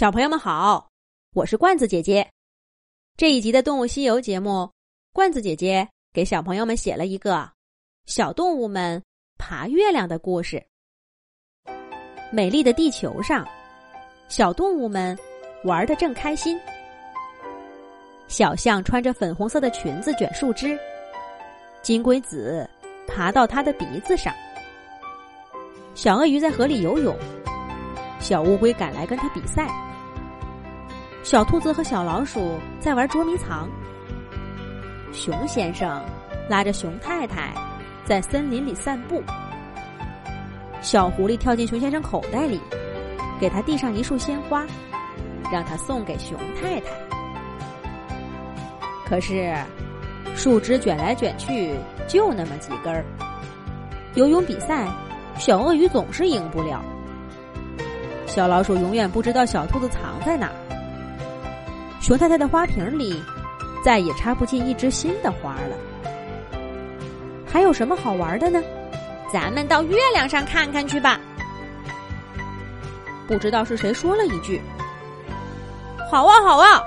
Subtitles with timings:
[0.00, 0.88] 小朋友们好，
[1.34, 2.26] 我是罐子姐姐。
[3.18, 4.72] 这一集的《动物西游》节目，
[5.12, 7.46] 罐子姐姐给小朋友们写了一个
[8.06, 9.02] 小动物们
[9.36, 10.64] 爬月亮的故事。
[12.32, 13.46] 美丽的地球上，
[14.30, 15.14] 小动物们
[15.64, 16.58] 玩的正开心。
[18.26, 20.78] 小象穿着粉红色的裙子卷树枝，
[21.82, 22.66] 金龟子
[23.06, 24.34] 爬到它的鼻子上。
[25.94, 27.14] 小鳄鱼在河里游泳。
[28.18, 29.68] 小乌龟赶来跟他比赛。
[31.22, 33.68] 小兔子和小老鼠在玩捉迷藏。
[35.12, 36.02] 熊先生
[36.48, 37.52] 拉着熊太太
[38.04, 39.22] 在森林里散步。
[40.80, 42.58] 小狐狸跳进熊先生口袋里，
[43.38, 44.66] 给他递上一束鲜花，
[45.52, 46.86] 让他送给熊太太。
[49.06, 49.54] 可是，
[50.34, 51.74] 树枝卷来卷去
[52.08, 53.04] 就那么几根儿。
[54.14, 54.88] 游泳比赛，
[55.36, 56.82] 小鳄鱼总是赢不了。
[58.26, 60.69] 小老鼠永远不知道小兔子藏在哪儿。
[62.00, 63.22] 熊太太的花瓶里
[63.84, 65.76] 再也插不进一只新的花了。
[67.46, 68.62] 还有什么好玩的呢？
[69.32, 71.20] 咱们到月亮上看看去吧。
[73.28, 74.60] 不知道是谁说了一句
[76.10, 76.82] ：“好啊，好啊！”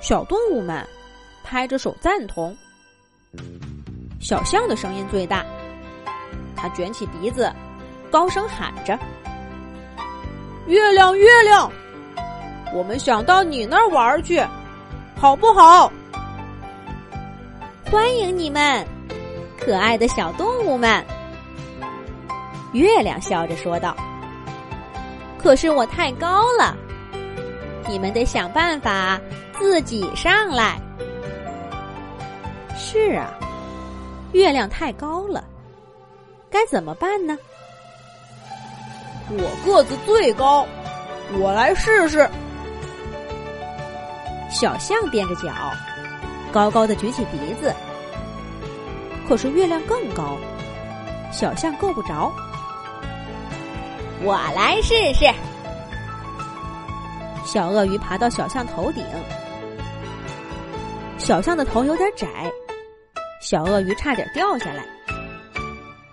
[0.00, 0.86] 小动物们
[1.42, 2.56] 拍着手赞同。
[4.20, 5.44] 小象的声音最大，
[6.54, 7.52] 它卷起鼻子，
[8.10, 8.96] 高声喊着。
[10.66, 11.70] 月亮，月亮，
[12.74, 14.44] 我们想到你那儿玩去，
[15.14, 15.92] 好不好？
[17.88, 18.84] 欢迎你们，
[19.60, 21.04] 可爱的小动物们。
[22.72, 23.96] 月亮笑着说道
[25.38, 26.76] ：“可是我太高了，
[27.86, 29.20] 你们得想办法
[29.56, 30.76] 自己上来。”
[32.76, 33.32] 是啊，
[34.32, 35.44] 月亮太高了，
[36.50, 37.38] 该怎么办呢？
[39.30, 40.66] 我个子最高，
[41.38, 42.28] 我来试试。
[44.54, 45.52] 小象踮着脚，
[46.52, 47.74] 高高的举起鼻子。
[49.28, 50.38] 可是月亮更高，
[51.32, 52.32] 小象够不着。
[54.22, 55.26] 我来试试。
[57.44, 59.04] 小鳄鱼爬到小象头顶，
[61.18, 62.28] 小象的头有点窄，
[63.40, 64.86] 小鳄鱼差点掉下来。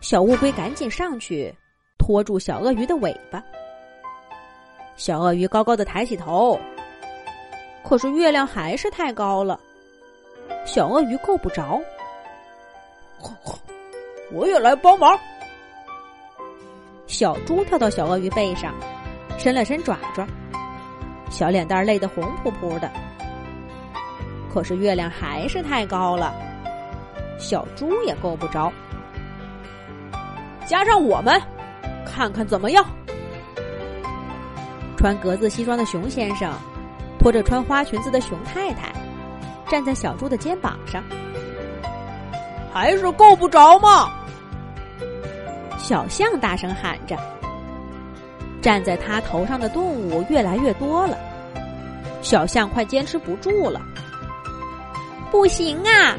[0.00, 1.54] 小乌龟赶紧上去。
[1.98, 3.40] 拖住小鳄鱼的尾巴，
[4.96, 6.58] 小鳄鱼高高的抬起头，
[7.92, 9.60] 可是月亮还是太高了，
[10.64, 11.78] 小鳄鱼够不着。
[14.32, 15.14] 我也来帮忙。
[17.06, 18.72] 小猪跳到小鳄鱼背上，
[19.36, 20.26] 伸了伸爪爪，
[21.28, 22.90] 小脸蛋累得红扑扑的。
[24.54, 26.34] 可是月亮还是太高了，
[27.38, 28.72] 小猪也够不着。
[30.64, 31.38] 加上我们。
[32.06, 32.82] 看看怎么样？
[34.96, 36.50] 穿格子西装的熊先生
[37.22, 38.92] 拖着穿花裙子的熊太太，
[39.68, 41.00] 站在小猪的肩膀上，
[42.74, 44.10] 还是够不着吗？
[45.78, 47.16] 小象大声喊着。
[48.60, 51.16] 站在他头上的动物越来越多了，
[52.22, 53.80] 小象快坚持不住了。
[55.30, 56.16] 不行啊，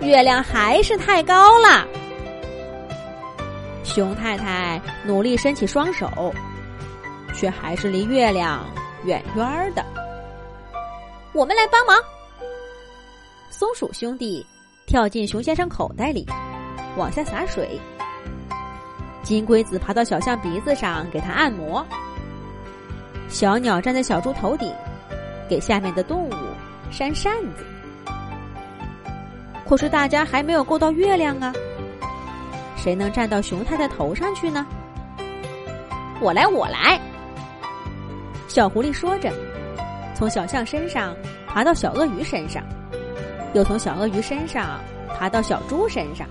[0.00, 1.86] 月亮还是太高了。
[3.84, 6.34] 熊太太努力伸起双手，
[7.32, 8.66] 却还是离月亮
[9.04, 9.84] 远远的。
[11.34, 12.00] 我们来帮忙。
[13.50, 14.46] 松鼠兄弟
[14.86, 16.24] 跳进熊先生口袋里，
[16.96, 17.78] 往下洒水。
[19.24, 21.84] 金龟子爬到小象鼻子上给他按摩。
[23.28, 24.72] 小鸟站在小猪头顶，
[25.48, 26.32] 给下面的动物
[26.88, 27.64] 扇扇子。
[29.66, 31.52] 可是大家还没有够到月亮啊！
[32.76, 34.64] 谁能站到熊太太头上去呢？
[36.20, 37.00] 我来，我来。
[38.46, 39.32] 小狐狸说着，
[40.14, 41.14] 从小象身上
[41.46, 42.62] 爬到小鳄鱼身上，
[43.52, 44.80] 又从小鳄鱼身上
[45.18, 46.26] 爬到小猪身上，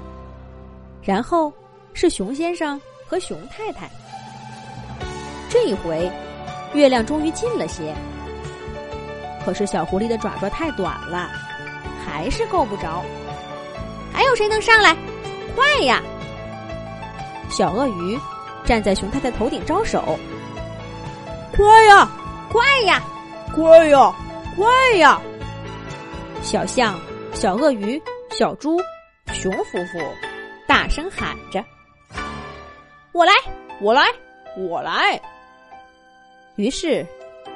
[1.01, 1.51] 然后
[1.93, 3.89] 是熊先生和熊太太。
[5.49, 6.09] 这一回，
[6.73, 7.93] 月亮终于近了些。
[9.45, 11.29] 可是小狐狸的爪爪太短了，
[12.05, 13.03] 还是够不着。
[14.13, 14.95] 还有谁能上来？
[15.55, 16.01] 快呀！
[17.49, 18.17] 小鳄鱼
[18.63, 20.17] 站在熊太太头顶招手
[21.55, 22.09] ：“快呀，
[22.49, 23.03] 快呀，
[23.55, 24.13] 快呀，
[24.55, 25.21] 快呀！”
[26.41, 26.99] 小象、
[27.33, 28.01] 小鳄鱼、
[28.31, 28.77] 小猪、
[29.31, 29.99] 熊夫妇
[30.67, 31.63] 大声喊着
[33.13, 33.31] ：“我来，
[33.79, 34.03] 我来，
[34.57, 35.19] 我来！”
[36.57, 37.05] 于是，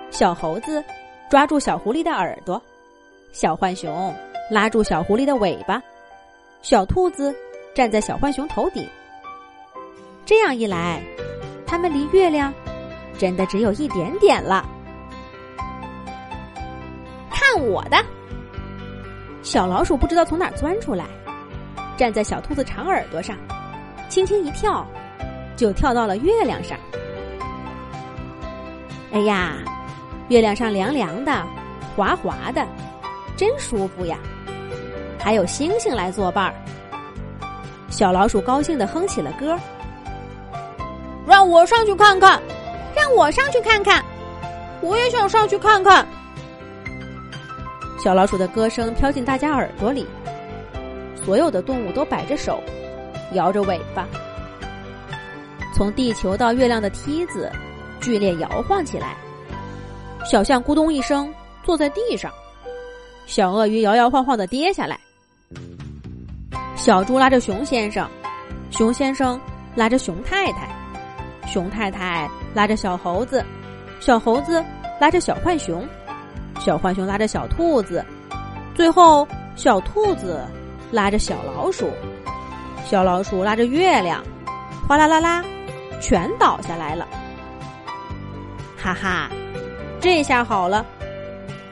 [0.10, 0.84] 小猴子
[1.30, 2.62] 抓住小狐狸的耳朵，
[3.32, 4.16] 小浣熊
[4.50, 5.82] 拉住小狐狸的尾巴，
[6.62, 7.36] 小兔子
[7.76, 8.88] 站在小浣熊头顶。
[10.26, 11.02] 这样一来，
[11.66, 12.54] 他们离月亮
[13.18, 14.68] 真的只有一点点了。
[17.58, 17.98] 看我的！
[19.42, 21.06] 小老鼠不知道从哪儿钻出来，
[21.98, 23.36] 站在小兔子长耳朵上，
[24.10, 24.86] 轻轻一跳，
[25.56, 26.78] 就跳到了月亮上。
[29.12, 29.56] 哎呀，
[30.28, 31.44] 月亮上凉凉的，
[31.96, 32.64] 滑滑的，
[33.36, 34.20] 真舒服呀！
[35.18, 36.54] 还有星星来作伴儿。
[37.90, 39.58] 小老鼠高兴的哼起了歌
[41.26, 42.40] ：“让我上去看看，
[42.96, 44.06] 让我上去看看，
[44.80, 46.08] 我也想上去看看。”
[48.08, 50.08] 小老鼠的歌声飘进大家耳朵里，
[51.26, 52.64] 所有的动物都摆着手，
[53.34, 54.08] 摇着尾巴。
[55.76, 57.52] 从地球到月亮的梯子
[58.00, 59.18] 剧烈摇晃起来，
[60.24, 61.30] 小象咕咚一声
[61.64, 62.32] 坐在地上，
[63.26, 64.98] 小鳄鱼摇摇晃晃的跌下来。
[66.78, 68.10] 小猪拉着熊先生，
[68.72, 69.38] 熊先生
[69.76, 70.70] 拉着熊太太，
[71.46, 73.44] 熊太太拉着小猴子，
[74.00, 74.64] 小猴子
[74.98, 75.86] 拉着小浣熊，
[76.60, 78.06] 小浣熊拉着小兔子，
[78.76, 80.46] 最后小兔子
[80.92, 81.90] 拉着小老鼠，
[82.86, 84.24] 小老鼠拉着月亮，
[84.88, 85.44] 哗啦啦啦，
[86.02, 87.08] 全倒下来了。
[88.78, 89.30] 哈哈，
[90.00, 90.86] 这下好了，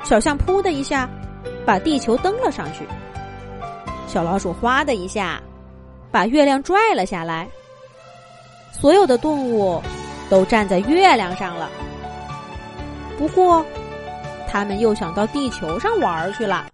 [0.04, 1.10] 小象扑的一下，
[1.66, 2.86] 把地球蹬了上去。
[4.08, 5.42] 小老鼠哗的一下，
[6.12, 7.48] 把月亮拽了下来。
[8.72, 9.82] 所有的动物
[10.30, 11.70] 都站在月亮上了。
[13.18, 13.66] 不过，
[14.56, 16.66] 他们又想到地球上玩去了。